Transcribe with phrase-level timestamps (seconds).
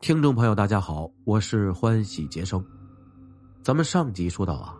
[0.00, 2.64] 听众朋友，大家好，我是欢喜杰生。
[3.62, 4.76] 咱们上集说到啊，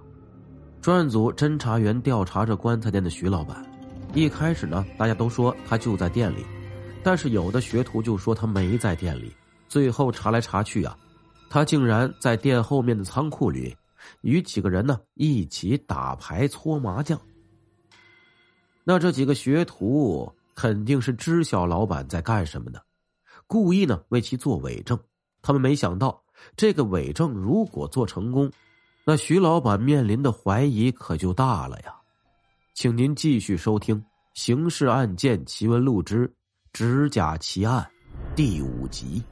[0.80, 3.66] 专案组侦查员调查着棺材店的徐老板。
[4.14, 6.46] 一开始呢，大家都说他就在店里，
[7.02, 9.34] 但是有的学徒就说他没在店里。
[9.68, 10.96] 最后查来查去啊，
[11.50, 13.76] 他竟然在店后面的仓库里，
[14.20, 17.20] 与几个人呢一起打牌搓麻将。
[18.84, 22.80] 那这几个学徒肯定是知晓老板在干什么的。
[23.48, 24.96] 故意呢为其做伪证，
[25.40, 26.22] 他们没想到
[26.54, 28.52] 这个伪证如果做成功，
[29.04, 31.94] 那徐老板面临的怀疑可就大了呀。
[32.74, 33.96] 请您继续收听
[34.34, 36.30] 《刑事案件奇闻录之
[36.74, 37.82] 指甲奇案》
[38.36, 39.22] 第五集。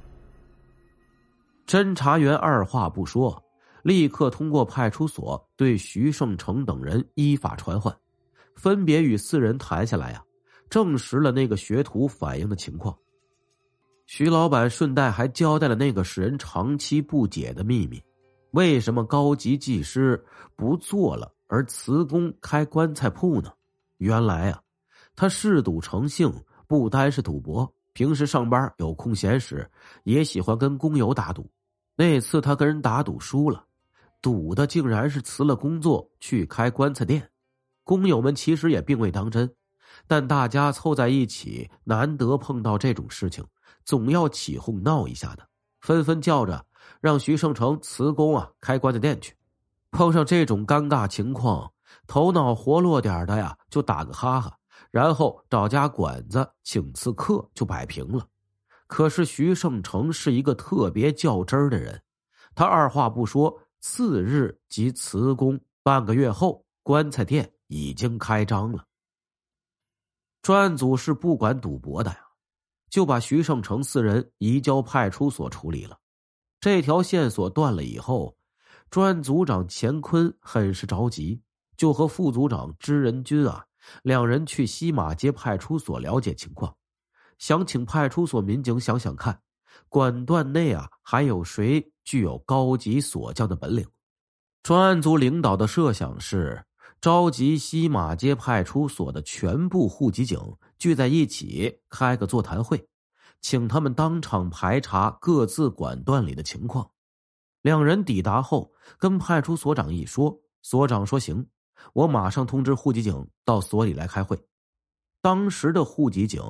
[1.67, 3.41] 侦查员二话不说，
[3.83, 7.95] 立刻通过派出所对徐胜成等人依法传唤，
[8.55, 10.25] 分别与四人谈下来呀，
[10.71, 12.97] 证实了那个学徒反映的情况。
[14.07, 18.01] 徐老板顺带还交代了那个使人长期不解的秘密：
[18.53, 23.53] 为什么高级技师不做了，而辞工开棺材铺呢？
[23.99, 24.63] 原来啊，
[25.17, 26.33] 他嗜赌成性，
[26.69, 29.69] 不单是赌博，平时上班有空闲时
[30.05, 31.51] 也喜欢跟工友打赌。
[31.97, 33.65] 那次他跟人打赌输了，
[34.23, 37.29] 赌的竟然是辞了工作去开棺材店。
[37.83, 39.53] 工友们其实也并未当真，
[40.07, 43.45] 但大家凑在一起，难得碰到这种事情。
[43.87, 45.49] 总要起哄闹一下的，
[45.81, 46.67] 纷纷叫着
[47.01, 49.35] 让徐胜成辞工啊，开棺材店去。
[49.91, 51.73] 碰上这种尴尬情况，
[52.07, 54.59] 头脑活络点的呀，就打个哈哈，
[54.91, 58.27] 然后找家馆子请次客就摆平了。
[58.89, 62.03] 可是徐胜成是一个特别较真儿的人，
[62.55, 65.59] 他二话不说，次日即辞工。
[65.83, 68.85] 半个月后，棺材店已经开张了。
[70.43, 72.26] 专案组是不管赌博的呀。
[72.97, 75.99] 就把徐胜成四人移交派出所处理了。
[76.59, 78.35] 这条线索断了以后，
[78.89, 81.43] 专案组长钱坤很是着急，
[81.77, 83.63] 就和副组长支仁军啊
[84.03, 86.75] 两人去西马街派出所了解情况，
[87.37, 89.39] 想请派出所民警想想看，
[89.91, 93.87] 管段内啊还有谁具有高级锁匠的本领。
[94.63, 96.65] 专案组领导的设想是
[97.07, 100.41] 召集西马街派出所的全部户籍警。
[100.77, 102.89] 聚在一起开个座谈会，
[103.41, 106.91] 请他们当场排查各自管段里的情况。
[107.63, 111.47] 两人抵达后，跟派出所长一说，所长说：“行，
[111.93, 114.37] 我马上通知户籍警到所里来开会。”
[115.23, 116.43] 当时的户籍警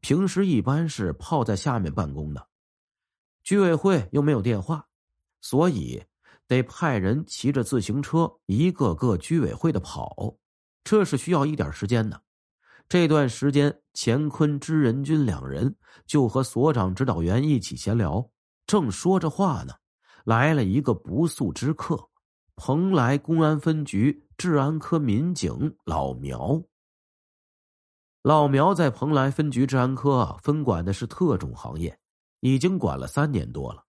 [0.00, 2.48] 平时一般是泡在下面办公的，
[3.42, 4.86] 居委会又没有电话，
[5.42, 6.02] 所以
[6.48, 10.34] 得派人骑着自行车一个个居委会的跑，
[10.82, 12.20] 这是需要一点时间的。
[12.88, 15.76] 这段时间，乾坤、知人君两人
[16.06, 18.26] 就和所长、指导员一起闲聊，
[18.66, 19.74] 正说着话呢，
[20.24, 22.02] 来了一个不速之客——
[22.56, 26.60] 蓬莱公安分局治安科民警老苗。
[28.22, 31.96] 老苗在蓬莱分局治安科分管的是特种行业，
[32.40, 33.84] 已经管了三年多了，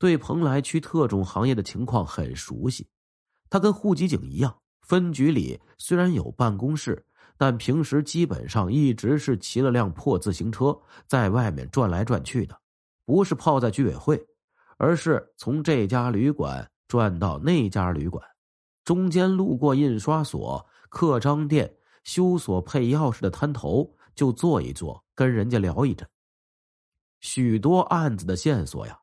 [0.00, 2.88] 对蓬莱区特种行业的情况很熟悉。
[3.48, 7.06] 他跟户籍警一样，分局里虽然有办公室。
[7.36, 12.54] 但平时基本上一直是骑了辆破自行车在外面转来转去的，
[13.06, 14.22] 不是泡在居委会，
[14.76, 18.22] 而是从这家旅馆转到那家旅馆，
[18.84, 21.74] 中间路过印刷所、刻章店、
[22.04, 26.06] 修锁配钥匙的摊头，就坐一坐，跟人家聊一阵。
[27.20, 28.99] 许多案子的线索呀，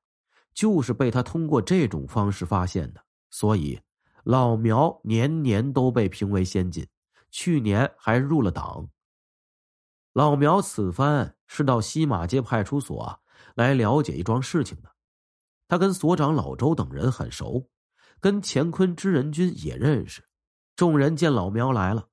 [0.57, 3.79] 就是被他通过这种方式发现的，所以
[4.23, 6.87] 老苗年年都被评为先进。
[7.29, 8.89] 去年还入了党。
[10.13, 13.19] 老苗此番是到西马街派出所
[13.53, 14.89] 来了解一桩事情的，
[15.67, 17.69] 他跟所长老周等人很熟，
[18.19, 20.23] 跟乾坤知人君也认识。
[20.75, 22.07] 众人见老苗来了，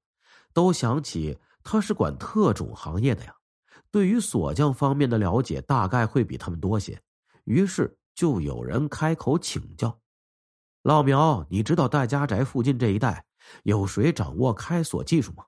[0.53, 3.34] 都想起他是管特种行业的呀，
[3.91, 7.00] 对于锁匠方面的了解大概会比他们多些，
[7.44, 9.99] 于是就有人开口请教
[10.82, 13.25] ：“老苗，你知道戴家宅附近这一带？”
[13.64, 15.44] 有谁掌握开锁技术吗？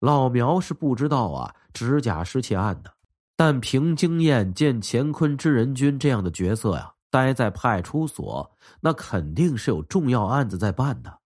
[0.00, 2.92] 老苗是不知道啊，指甲失窃案的。
[3.36, 11.20] 但凭经验，见乾坤知人君这样的角色呀，待在派出所，那肯定是有重要案子在办的。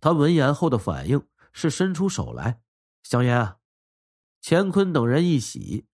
[0.00, 2.60] 他闻言后的反应是伸出手来，
[3.04, 3.54] 香烟。
[4.42, 5.86] 乾坤等人一喜，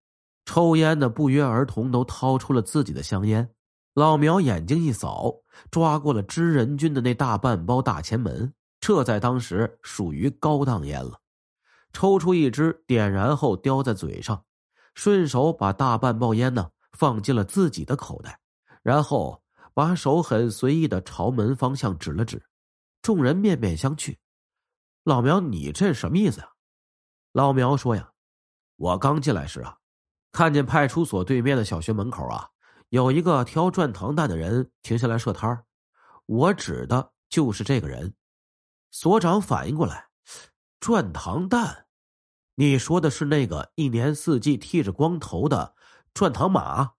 [0.46, 3.50] 抽烟的不约而同都掏出了自己的香烟。
[3.98, 5.34] 老苗眼睛一扫，
[5.72, 8.54] 抓过了知人君的那大半包大前门。
[8.78, 11.20] 这在当时属于高档烟了，
[11.92, 14.44] 抽出一支，点燃后叼在嘴上，
[14.94, 18.38] 顺手把大半包烟呢放进了自己的口袋，
[18.84, 19.42] 然后
[19.74, 22.40] 把手很随意的朝门方向指了指，
[23.02, 24.16] 众人面面相觑。
[25.02, 26.48] 老苗，你这什么意思呀？
[27.32, 28.12] 老苗说呀，
[28.76, 29.76] 我刚进来时啊，
[30.30, 32.48] 看见派出所对面的小学门口啊，
[32.90, 35.64] 有一个挑转糖蛋的人停下来设摊
[36.24, 38.14] 我指的就是这个人。
[38.90, 40.08] 所长反应过来，
[40.80, 41.86] 转糖蛋，
[42.54, 45.74] 你说的是那个一年四季剃着光头的
[46.14, 46.92] 转糖马？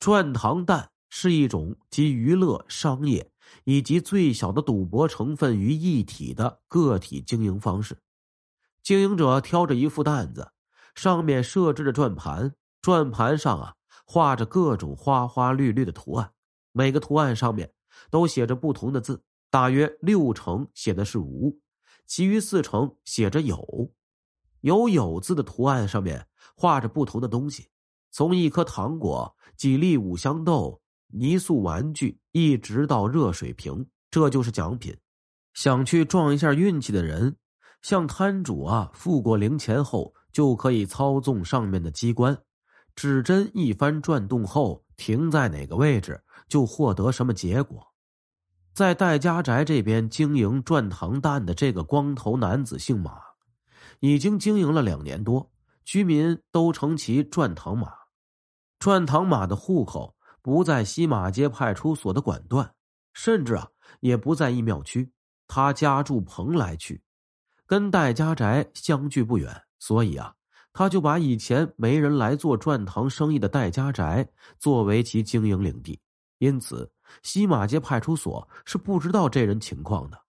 [0.00, 3.30] 转糖蛋是一种集娱乐、商业
[3.62, 7.96] 以及最小的赌博成分于一体的个体经营方式。
[8.82, 10.50] 经营者挑着一副担子，
[10.96, 13.74] 上面设置着转盘，转盘上啊
[14.06, 16.32] 画着各种花花绿绿的图案，
[16.72, 17.72] 每个图案上面
[18.10, 19.22] 都写着不同的字。
[19.50, 21.60] 大约六成写的是无，
[22.06, 23.92] 其余四成写着有。
[24.60, 26.26] 有有字的图案上面
[26.56, 27.68] 画着不同的东西，
[28.10, 34.96] 从一颗糖果、几粒五香豆、泥塑玩具，一直到热水瓶，这就是奖品。
[35.54, 37.36] 想去撞一下运气的人，
[37.80, 42.36] 向摊主啊付过零钱后，就可以操纵上面的机关，
[42.96, 47.86] 指针一番转动后停在哪个位置，就获得什么结果。
[48.72, 53.20] 在戴家宅这边经营转糖蛋的这个光头男子姓马，
[54.00, 55.50] 已经经营了两年多，
[55.84, 57.92] 居民都称其转糖马。
[58.78, 62.74] 转糖马的户口不在西马街派出所的管段，
[63.12, 63.68] 甚至啊
[64.00, 65.10] 也不在义庙区，
[65.48, 67.02] 他家住蓬莱区，
[67.66, 70.34] 跟戴家宅相距不远，所以啊，
[70.76, 74.28] 他就把以前没人来做转塘生意的戴家宅
[74.58, 75.98] 作为其经营领地，
[76.36, 76.92] 因此。
[77.22, 80.20] 西马街派出所是不知道这人情况的，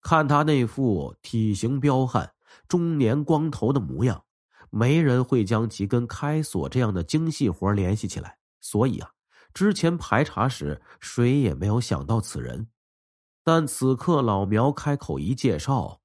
[0.00, 2.32] 看他那副体型彪悍、
[2.66, 4.24] 中年光头的模样，
[4.70, 8.36] 没人会将其跟开锁这样的精细活联系起来。
[8.60, 9.10] 所以啊，
[9.54, 12.66] 之前排查时谁也没有想到此人。
[13.44, 16.00] 但此刻老苗开口一介绍，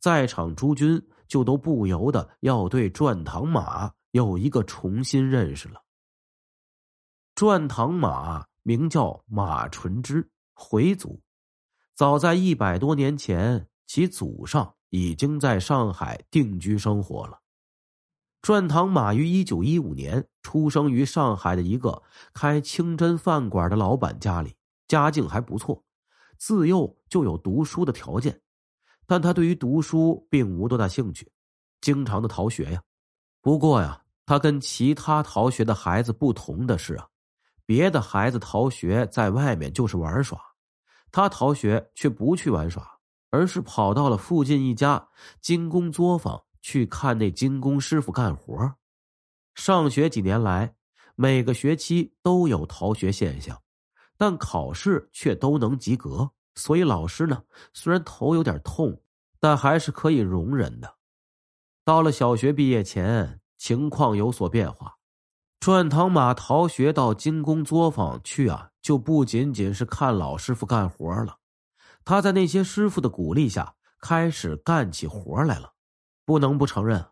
[0.00, 5.82] 在场诸君就都不由得要对转塘马有一个重新认识了。
[7.34, 8.44] 转塘马。
[8.64, 11.20] 名叫马纯之，回族。
[11.96, 17.40] 早在一百多年前，其祖上已经在上海定居生活了。
[18.40, 24.54] 转塘马于一九一五年出生于上海的一个开清真饭馆的老板家里，
[24.86, 25.82] 家境还不错，
[26.38, 28.40] 自幼就有读书的条件。
[29.06, 31.30] 但他对于读书并无多大兴趣，
[31.80, 32.82] 经常的逃学呀。
[33.40, 37.08] 不过呀，他跟其他逃学的孩子不同的是啊。
[37.64, 40.38] 别的孩子逃学在外面就是玩耍，
[41.10, 42.98] 他逃学却不去玩耍，
[43.30, 45.08] 而是跑到了附近一家
[45.40, 48.74] 金工作坊去看那金工师傅干活。
[49.54, 50.74] 上学几年来，
[51.14, 53.62] 每个学期都有逃学现象，
[54.16, 59.00] 但考试却都能及格，所以老师呢虽然头有点痛，
[59.40, 60.94] 但还是可以容忍的。
[61.84, 64.96] 到了小学毕业前，情况有所变化。
[65.58, 71.38] 转堂马逃学到精工作坊去啊，就不仅仅是看老师傅干活了。
[72.04, 75.72] 他在那些师傅的鼓励下，开始干起活来了。
[76.24, 77.04] 不能不承认，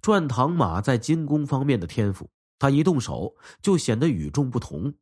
[0.00, 4.94] 转堂马在精工方面的天赋，他一动手就显得与众不同。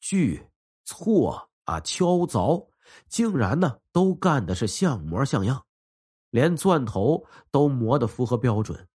[0.00, 0.46] 锯、
[0.86, 2.66] 锉啊、敲凿，
[3.08, 5.64] 竟然呢都干的是像模像样，
[6.30, 8.88] 连钻头都磨得符合标准。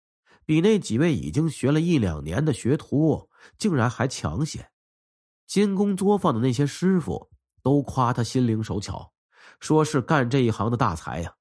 [0.46, 4.70] 比那几位已经学了一两年的学徒竟然还强些，
[5.48, 7.30] 金工作坊的那些师傅
[7.64, 9.12] 都夸他心灵手巧，
[9.60, 11.34] 说是干这一行的大才呀。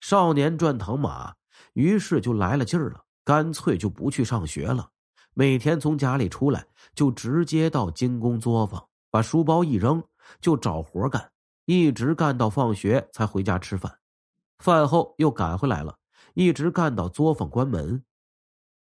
[0.00, 1.34] 少年转堂马，
[1.72, 4.90] 于是就来了劲儿了，干脆就不去上学了，
[5.32, 10.04] 每天从家里出来就直接到金工作坊，把书包一扔
[10.42, 11.32] 就找活干，
[11.66, 13.98] 一直干到放学才回家吃饭，
[14.58, 15.96] 饭后又赶回来了，
[16.34, 18.04] 一直干到作坊关门。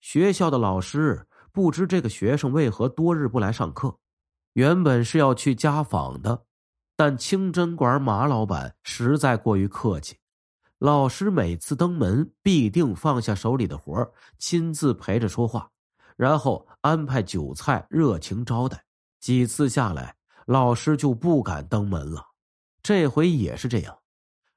[0.00, 3.98] 学校的老师不知这个学生为何多日不来上课，
[4.52, 6.44] 原本是要去家访的，
[6.96, 10.16] 但清真馆马老板实在过于客气，
[10.78, 15.70] 老师每次登门必定放下手里的活亲自陪着说话，
[16.16, 18.84] 然后安排酒菜热情招待。
[19.18, 20.14] 几次下来，
[20.44, 22.22] 老师就不敢登门了。
[22.86, 23.98] 这回也是这样，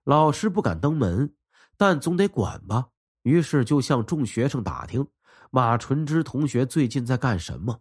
[0.03, 1.33] 老师不敢登门，
[1.75, 2.89] 但总得管吧，
[3.23, 5.07] 于是就向众学生打听。
[5.49, 7.79] 马纯之同学最近在干什么？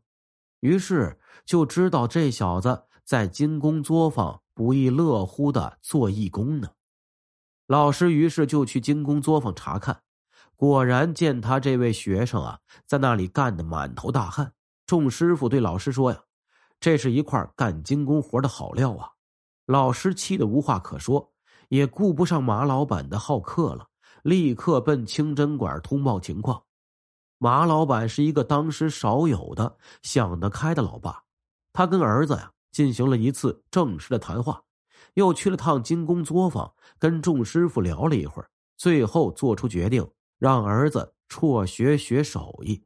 [0.61, 6.71] 于是就知道这小子在金工作坊不亦乐乎的做义工呢。
[7.67, 10.00] 老师于是就去金工作坊查看，
[10.57, 14.55] 果然见他这位学生啊在那里干的满头大汗。
[14.87, 16.23] 众师傅对老师说：“呀，
[16.81, 19.12] 这是一块干精工活的好料啊！
[19.68, 21.30] 老师气得无话可说，
[21.68, 23.88] 也顾不上马老板的好客了，
[24.22, 26.62] 立刻奔清真馆通报情况。
[27.37, 31.22] 马老板是一个当时少有的想得开的老爸，
[31.70, 34.62] 他跟儿子呀进行了一次正式的谈话，
[35.12, 38.48] 又去了趟精工作坊，跟众师傅聊了一会儿，
[38.78, 42.82] 最后做出决定，让儿子辍学学手艺。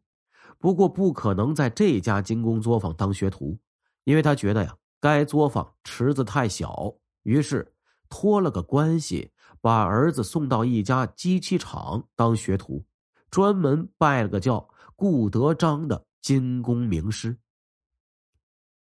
[0.59, 3.57] 不过不可能在这家精工作坊当学徒，
[4.03, 6.95] 因为他觉得呀，该作坊池子太小，
[7.25, 7.75] 于是
[8.09, 12.87] 托了个关系，把儿子送到一家机器厂当学徒。
[13.29, 17.37] 专门拜了个叫顾德章的金工名师。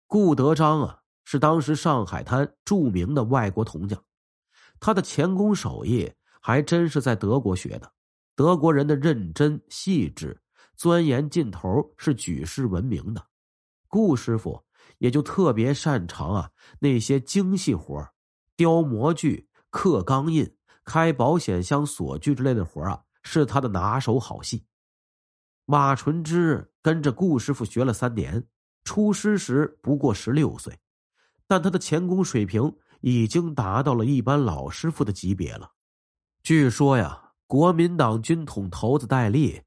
[0.08, 4.02] 顾德章啊，是当时上海滩著名的外国铜匠，
[4.80, 7.92] 他的钳工手艺还真是在德国学的。
[8.34, 10.40] 德国人的认真细致、
[10.74, 13.24] 钻研劲头是举世闻名的。
[13.86, 14.64] 顾师傅
[14.98, 18.06] 也就特别擅长啊那些精细活
[18.56, 23.02] 雕模具、刻钢印、开保险箱锁具之类的活啊。
[23.22, 24.64] 是他的拿手好戏。
[25.66, 28.42] 马纯之跟着顾师傅学了三年，
[28.82, 30.74] 出师时不过十六岁，
[31.46, 35.70] 但他的钳工水平已经达到了一般老师傅的级别了。
[36.42, 39.60] 据说呀，国民党军统头子戴笠，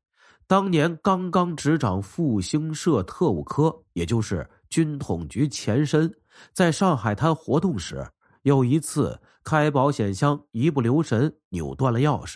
[0.54, 6.14] 当年刚刚执掌复兴社特务科，也就是军统局前身，
[6.54, 8.08] 在上海滩活动时，
[8.44, 12.36] 有一次开保险箱一不留神扭断了钥匙。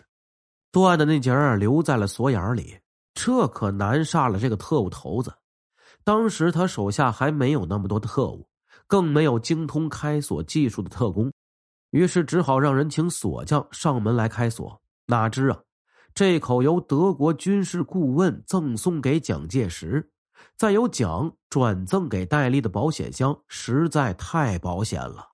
[0.71, 2.75] 断的那节儿留在了锁眼里，
[3.13, 5.31] 这可难煞了这个特务头子。
[6.03, 8.49] 当时他手下还没有那么多的特务，
[8.87, 11.31] 更没有精通开锁技术的特工，
[11.91, 14.81] 于是只好让人请锁匠上门来开锁。
[15.05, 15.59] 哪知啊，
[16.17, 20.09] 这口由德国军事顾问赠送给蒋介石，
[20.55, 25.33] 再由蒋转赠给戴笠的保险箱实在太保险了，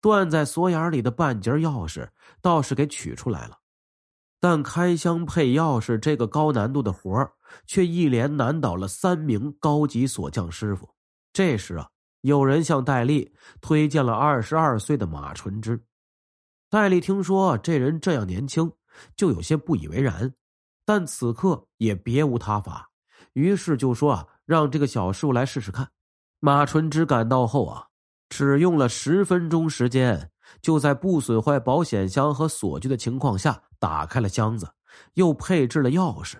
[0.00, 2.08] 断在锁眼里的半截钥匙
[2.40, 3.58] 倒是给取出来了。
[4.38, 7.32] 但开箱配钥匙这个高难度的活儿，
[7.66, 10.88] 却一连难倒了三名高级锁匠师傅。
[11.32, 11.88] 这时啊，
[12.20, 15.82] 有人向戴笠推荐了二十二岁的马纯之。
[16.70, 18.70] 戴笠听说这人这样年轻，
[19.16, 20.34] 就有些不以为然，
[20.84, 22.90] 但此刻也别无他法，
[23.32, 25.90] 于是就说啊，让这个小师傅来试试看。
[26.40, 27.88] 马纯之赶到后啊，
[28.28, 30.30] 只用了十分钟时间。
[30.60, 34.74] 就在不损坏保险箱和锁具的情况下，打开了箱子，
[35.14, 36.34] 又配置了钥匙。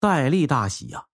[0.00, 1.04] 戴笠大喜呀，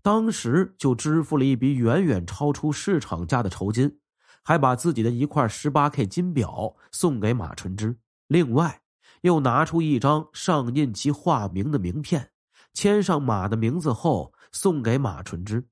[0.00, 3.98] 当时就支付了一笔远远超出市场价的酬金，
[4.44, 7.98] 还把自己的一块十八 K 金表送给马纯之。
[8.28, 8.82] 另外，
[9.22, 12.30] 又拿出一张上印其化名的名片，
[12.74, 15.64] 签上马的名字后送给马纯之，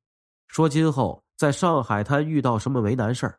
[0.47, 3.39] 说今后在上海滩遇到什么为难事儿，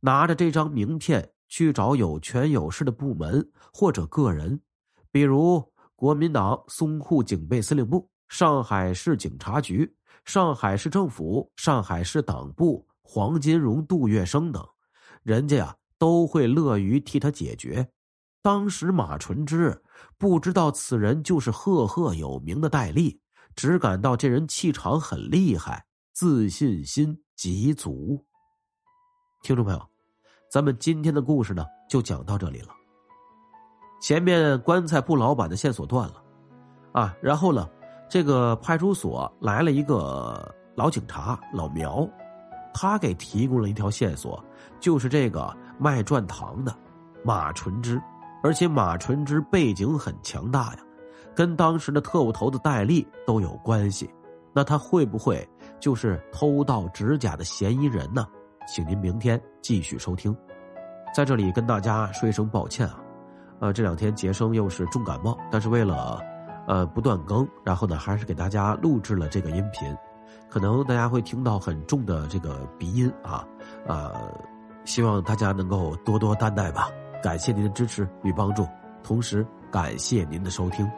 [0.00, 1.30] 拿着这张名片。
[1.52, 4.56] 去找有权有势的部门或者个人，
[5.10, 5.60] 比如
[5.96, 9.92] 国民党淞沪警备司令部、上海市警察局、
[10.24, 14.64] 上海市政府、上海市党部、黄金荣、杜月笙等，
[15.24, 17.84] 人家呀都会乐于替他解决。
[18.42, 19.82] 当时马纯之
[20.16, 23.20] 不知道此人就是赫赫有名的戴笠，
[23.54, 28.24] 只感到这人气场很厉害，自信心极足。
[29.42, 29.80] 听众朋友。
[30.50, 32.70] 咱们今天的故事呢，就讲到这里了。
[34.02, 36.22] 前面棺材铺老板的线索断了，
[36.92, 37.68] 啊，然后呢，
[38.08, 42.04] 这个派出所来了一个老警察老苗，
[42.74, 44.44] 他给提供了一条线索，
[44.80, 46.76] 就是这个卖转糖的
[47.24, 48.02] 马纯之，
[48.42, 50.78] 而且马纯之背景很强大呀，
[51.34, 54.08] 跟当时的特务头子戴笠都有关系。
[54.52, 58.26] 那他会不会就是偷盗指甲的嫌疑人呢？
[58.66, 60.36] 请您明天继续收听，
[61.14, 63.00] 在这里跟大家说一声抱歉啊，
[63.60, 66.20] 呃，这两天杰生又是重感冒，但是为了
[66.66, 69.96] 呃不断更，然后呢还是给大家录制了这个音频，
[70.48, 73.46] 可能大家会听到很重的这个鼻音啊，
[73.86, 74.12] 呃，
[74.84, 76.88] 希望大家能够多多担待吧，
[77.22, 78.66] 感谢您的支持与帮助，
[79.02, 80.90] 同时感谢您的收听。